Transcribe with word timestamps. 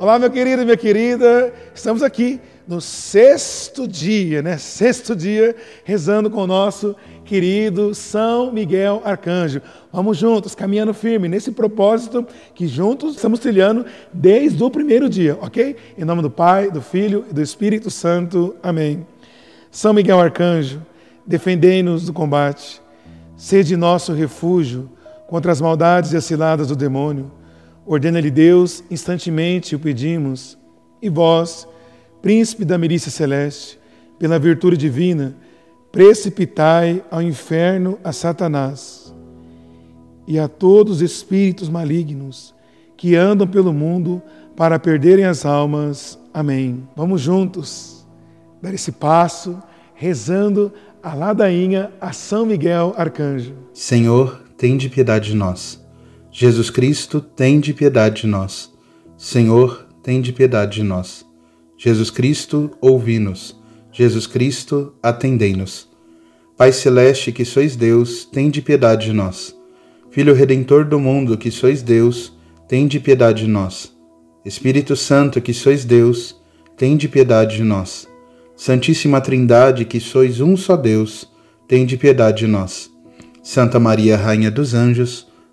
Olá, 0.00 0.18
meu 0.18 0.30
querido 0.30 0.62
e 0.62 0.64
minha 0.64 0.78
querida. 0.78 1.52
Estamos 1.74 2.02
aqui 2.02 2.40
no 2.66 2.80
sexto 2.80 3.86
dia, 3.86 4.40
né? 4.40 4.56
Sexto 4.56 5.14
dia, 5.14 5.54
rezando 5.84 6.30
com 6.30 6.40
o 6.40 6.46
nosso 6.46 6.96
querido 7.22 7.94
São 7.94 8.50
Miguel 8.50 9.02
Arcanjo. 9.04 9.60
Vamos 9.92 10.16
juntos, 10.16 10.54
caminhando 10.54 10.94
firme 10.94 11.28
nesse 11.28 11.52
propósito 11.52 12.26
que 12.54 12.66
juntos 12.66 13.16
estamos 13.16 13.40
trilhando 13.40 13.84
desde 14.10 14.64
o 14.64 14.70
primeiro 14.70 15.06
dia, 15.06 15.36
ok? 15.38 15.76
Em 15.98 16.04
nome 16.06 16.22
do 16.22 16.30
Pai, 16.30 16.70
do 16.70 16.80
Filho 16.80 17.26
e 17.30 17.34
do 17.34 17.42
Espírito 17.42 17.90
Santo. 17.90 18.56
Amém. 18.62 19.06
São 19.70 19.92
Miguel 19.92 20.18
Arcanjo, 20.18 20.80
defendei-nos 21.26 22.06
do 22.06 22.12
combate. 22.14 22.80
Sede 23.36 23.76
nosso 23.76 24.14
refúgio 24.14 24.90
contra 25.28 25.52
as 25.52 25.60
maldades 25.60 26.14
e 26.14 26.16
as 26.16 26.24
ciladas 26.24 26.68
do 26.68 26.74
demônio. 26.74 27.30
Ordena-lhe 27.90 28.30
Deus, 28.30 28.84
instantemente 28.88 29.74
o 29.74 29.78
pedimos. 29.80 30.56
E 31.02 31.08
vós, 31.08 31.66
príncipe 32.22 32.64
da 32.64 32.78
milícia 32.78 33.10
celeste, 33.10 33.80
pela 34.16 34.38
virtude 34.38 34.76
divina, 34.76 35.34
precipitai 35.90 37.02
ao 37.10 37.20
inferno 37.20 37.98
a 38.04 38.12
Satanás 38.12 39.12
e 40.24 40.38
a 40.38 40.46
todos 40.46 40.98
os 40.98 41.02
espíritos 41.02 41.68
malignos 41.68 42.54
que 42.96 43.16
andam 43.16 43.44
pelo 43.44 43.72
mundo 43.72 44.22
para 44.54 44.78
perderem 44.78 45.24
as 45.24 45.44
almas. 45.44 46.16
Amém. 46.32 46.88
Vamos 46.94 47.20
juntos 47.20 48.06
dar 48.62 48.72
esse 48.72 48.92
passo, 48.92 49.60
rezando 49.94 50.72
a 51.02 51.12
ladainha 51.12 51.90
a 52.00 52.12
São 52.12 52.46
Miguel 52.46 52.94
Arcanjo. 52.96 53.56
Senhor, 53.74 54.44
tende 54.56 54.88
piedade 54.88 55.30
de 55.30 55.34
nós. 55.34 55.79
Jesus 56.32 56.70
Cristo, 56.70 57.20
tende 57.20 57.74
piedade 57.74 58.22
de 58.22 58.26
nós. 58.28 58.72
Senhor, 59.18 59.86
tende 60.02 60.32
piedade 60.32 60.76
de 60.76 60.82
nós. 60.84 61.26
Jesus 61.76 62.10
Cristo, 62.10 62.70
ouvi-nos. 62.80 63.58
Jesus 63.92 64.26
Cristo, 64.26 64.94
atendei-nos. 65.02 65.88
Pai 66.56 66.72
celeste, 66.72 67.32
que 67.32 67.44
sois 67.44 67.74
Deus, 67.74 68.24
tende 68.24 68.62
piedade 68.62 69.06
de 69.06 69.12
nós. 69.12 69.56
Filho 70.10 70.32
redentor 70.32 70.84
do 70.84 71.00
mundo, 71.00 71.36
que 71.36 71.50
sois 71.50 71.82
Deus, 71.82 72.32
tende 72.68 73.00
piedade 73.00 73.44
de 73.44 73.50
nós. 73.50 73.92
Espírito 74.44 74.94
Santo, 74.94 75.40
que 75.40 75.52
sois 75.52 75.84
Deus, 75.84 76.40
tende 76.76 77.08
piedade 77.08 77.56
de 77.56 77.64
nós. 77.64 78.08
Santíssima 78.54 79.20
Trindade, 79.20 79.84
que 79.84 79.98
sois 79.98 80.40
um 80.40 80.56
só 80.56 80.76
Deus, 80.76 81.28
tende 81.66 81.96
piedade 81.96 82.40
de 82.40 82.46
nós. 82.46 82.90
Santa 83.42 83.80
Maria, 83.80 84.16
Rainha 84.16 84.50
dos 84.50 84.74
Anjos, 84.74 85.29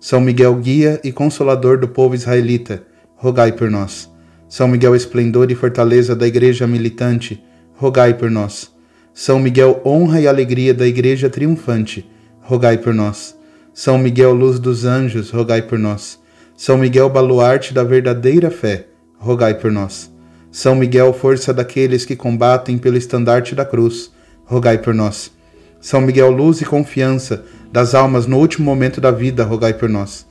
São 0.00 0.20
Miguel, 0.20 0.54
guia 0.54 1.00
e 1.02 1.10
consolador 1.10 1.78
do 1.78 1.88
povo 1.88 2.14
israelita, 2.14 2.84
rogai 3.16 3.50
por 3.50 3.68
nós. 3.68 4.08
São 4.48 4.68
Miguel, 4.68 4.94
esplendor 4.94 5.50
e 5.50 5.56
fortaleza 5.56 6.14
da 6.14 6.26
Igreja 6.26 6.68
militante, 6.68 7.42
rogai 7.74 8.14
por 8.14 8.30
nós. 8.30 8.70
São 9.12 9.40
Miguel, 9.40 9.82
honra 9.84 10.20
e 10.20 10.28
alegria 10.28 10.72
da 10.72 10.86
Igreja 10.86 11.28
triunfante, 11.28 12.08
rogai 12.40 12.78
por 12.78 12.94
nós. 12.94 13.36
São 13.74 13.98
Miguel, 13.98 14.32
luz 14.32 14.60
dos 14.60 14.84
anjos, 14.84 15.30
rogai 15.30 15.62
por 15.62 15.78
nós. 15.78 16.20
São 16.56 16.78
Miguel, 16.78 17.10
baluarte 17.10 17.74
da 17.74 17.82
verdadeira 17.82 18.52
fé, 18.52 18.86
rogai 19.18 19.54
por 19.54 19.72
nós. 19.72 20.12
São 20.50 20.76
Miguel, 20.76 21.12
força 21.12 21.52
daqueles 21.52 22.04
que 22.04 22.14
combatem 22.14 22.78
pelo 22.78 22.96
estandarte 22.96 23.54
da 23.54 23.64
cruz, 23.64 24.12
rogai 24.44 24.78
por 24.78 24.94
nós. 24.94 25.36
São 25.80 26.00
Miguel, 26.00 26.30
luz 26.30 26.60
e 26.60 26.64
confiança 26.64 27.44
das 27.72 27.94
almas 27.94 28.26
no 28.26 28.38
último 28.38 28.64
momento 28.64 29.00
da 29.00 29.10
vida, 29.10 29.44
rogai 29.44 29.72
por 29.72 29.88
nós. 29.88 30.26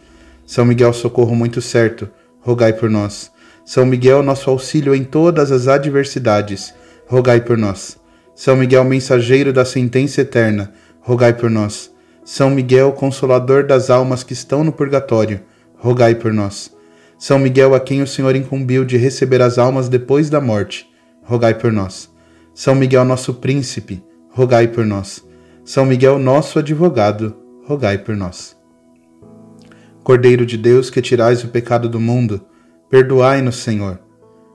São 0.45 0.65
Miguel, 0.65 0.93
socorro 0.93 1.35
muito 1.35 1.61
certo, 1.61 2.09
rogai 2.41 2.73
por 2.73 2.89
nós. 2.89 3.31
São 3.65 3.85
Miguel, 3.85 4.23
nosso 4.23 4.49
auxílio 4.49 4.95
em 4.95 5.03
todas 5.03 5.51
as 5.51 5.67
adversidades, 5.67 6.73
rogai 7.05 7.41
por 7.41 7.57
nós. 7.57 7.97
São 8.35 8.55
Miguel, 8.55 8.83
mensageiro 8.83 9.51
da 9.51 9.65
sentença 9.65 10.21
eterna, 10.21 10.71
rogai 11.01 11.33
por 11.33 11.49
nós. 11.49 11.91
São 12.23 12.49
Miguel, 12.49 12.91
consolador 12.91 13.65
das 13.65 13.89
almas 13.89 14.23
que 14.23 14.33
estão 14.33 14.63
no 14.63 14.71
purgatório, 14.71 15.41
rogai 15.77 16.15
por 16.15 16.33
nós. 16.33 16.71
São 17.17 17.39
Miguel, 17.39 17.73
a 17.73 17.79
quem 17.79 18.01
o 18.01 18.07
Senhor 18.07 18.35
incumbiu 18.35 18.85
de 18.85 18.95
receber 18.95 19.41
as 19.41 19.57
almas 19.57 19.89
depois 19.89 20.29
da 20.29 20.39
morte, 20.39 20.87
rogai 21.23 21.53
por 21.53 21.71
nós. 21.71 22.09
São 22.53 22.75
Miguel, 22.75 23.03
nosso 23.05 23.33
príncipe, 23.33 24.03
rogai 24.29 24.67
por 24.67 24.85
nós. 24.85 25.26
São 25.67 25.85
Miguel, 25.85 26.17
nosso 26.17 26.59
advogado, 26.59 27.35
rogai 27.65 27.97
por 27.97 28.15
nós. 28.15 28.55
Cordeiro 30.01 30.45
de 30.45 30.57
Deus, 30.57 30.89
que 30.89 31.01
tirais 31.01 31.43
o 31.43 31.49
pecado 31.49 31.89
do 31.89 31.99
mundo, 31.99 32.39
perdoai-nos, 32.89 33.57
Senhor. 33.57 33.99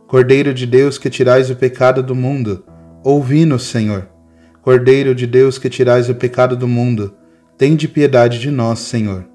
Cordeiro 0.08 0.54
de 0.54 0.66
Deus, 0.66 0.96
que 0.96 1.10
tirais 1.10 1.50
o 1.50 1.54
pecado 1.54 2.02
do 2.02 2.14
mundo, 2.14 2.64
ouvi-nos, 3.04 3.64
Senhor. 3.64 4.08
Cordeiro 4.62 5.14
de 5.14 5.26
Deus, 5.26 5.58
que 5.58 5.68
tirais 5.68 6.08
o 6.08 6.14
pecado 6.14 6.56
do 6.56 6.66
mundo, 6.66 7.14
tende 7.58 7.86
piedade 7.86 8.38
de 8.38 8.50
nós, 8.50 8.78
Senhor. 8.78 9.26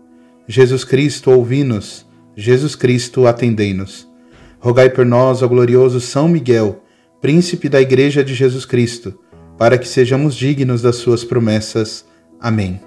Jesus 0.48 0.84
Cristo, 0.84 1.30
ouvi-nos. 1.30 2.08
Jesus 2.36 2.76
Cristo, 2.76 3.28
atendei-nos. 3.28 4.12
Rogai 4.60 4.90
por 4.90 5.06
nós, 5.06 5.44
ó 5.44 5.48
glorioso 5.48 6.02
São 6.02 6.28
Miguel, 6.28 6.82
príncipe 7.22 7.70
da 7.70 7.80
Igreja 7.80 8.24
de 8.24 8.34
Jesus 8.34 8.66
Cristo, 8.66 9.20
para 9.58 9.78
que 9.78 9.88
sejamos 9.88 10.36
dignos 10.36 10.82
das 10.82 10.98
suas 10.98 11.24
promessas. 11.24 12.06
Amém. 12.40 12.80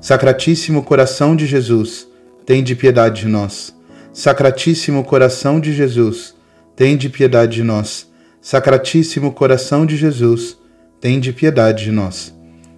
Sacratíssimo 0.00 0.82
coração 0.82 1.34
de 1.34 1.46
Jesus, 1.46 2.06
tende 2.46 2.74
piedade 2.74 3.22
de 3.22 3.28
nós. 3.28 3.74
Sacratíssimo 4.12 5.02
coração 5.02 5.58
de 5.58 5.72
Jesus, 5.72 6.34
tende 6.76 7.08
piedade 7.08 7.56
de 7.56 7.62
nós. 7.62 8.06
Sacratíssimo 8.40 9.32
coração 9.32 9.84
de 9.86 9.96
Jesus, 9.96 10.56
tende 11.00 11.32
piedade 11.32 11.84
de 11.84 11.90
nós. 11.90 12.34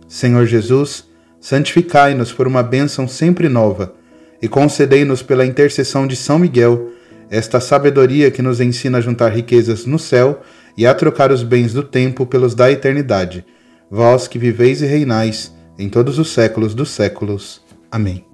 Senhor 0.08 0.46
Jesus, 0.46 1.04
santificai-nos 1.41 2.32
por 2.32 2.46
uma 2.46 2.62
bênção 2.62 3.06
sempre 3.08 3.48
nova 3.48 3.94
e 4.41 4.48
concedei-nos 4.48 5.22
pela 5.22 5.44
intercessão 5.44 6.06
de 6.06 6.16
São 6.16 6.38
Miguel 6.38 6.91
esta 7.31 7.60
sabedoria 7.60 8.31
que 8.31 8.42
nos 8.42 8.60
ensina 8.60 8.98
a 8.98 9.00
juntar 9.00 9.31
riquezas 9.31 9.87
no 9.87 9.98
céu 9.98 10.42
e 10.76 10.87
a 10.87 10.94
trocar 10.94 11.32
os 11.32 11.42
bens 11.42 11.72
do 11.72 11.82
tempo 11.82 12.26
pelos 12.26 12.54
da 12.54 12.70
eternidade. 12.70 13.44
Vós 13.91 14.28
que 14.28 14.38
viveis 14.38 14.82
e 14.82 14.87
reinais 14.87 15.53
em 15.78 15.88
todos 15.88 16.19
os 16.19 16.31
séculos 16.31 16.75
dos 16.75 16.91
séculos. 16.91 17.62
Amém. 17.91 18.25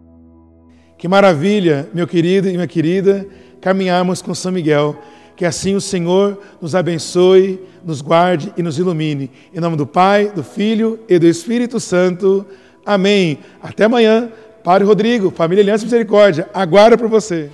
Que 0.99 1.09
maravilha, 1.09 1.89
meu 1.93 2.07
querido 2.07 2.49
e 2.49 2.53
minha 2.53 2.67
querida, 2.67 3.27
caminharmos 3.61 4.23
com 4.23 4.35
São 4.35 4.53
Miguel. 4.53 4.97
Que 5.37 5.45
assim 5.45 5.75
o 5.75 5.81
Senhor 5.81 6.39
nos 6.61 6.75
abençoe, 6.75 7.61
nos 7.85 8.01
guarde 8.01 8.53
e 8.57 8.63
nos 8.63 8.79
ilumine. 8.79 9.31
Em 9.53 9.61
nome 9.61 9.77
do 9.77 9.87
Pai, 9.87 10.31
do 10.33 10.45
Filho 10.45 11.01
e 11.09 11.19
do 11.19 11.27
Espírito 11.27 11.81
Santo. 11.81 12.47
Amém. 12.85 13.39
Até 13.63 13.85
amanhã. 13.85 14.31
Padre 14.63 14.87
Rodrigo, 14.87 15.31
Família 15.31 15.63
Aliança 15.63 15.85
Misericórdia, 15.85 16.49
aguarda 16.55 16.97
por 16.97 17.09
você. 17.09 17.51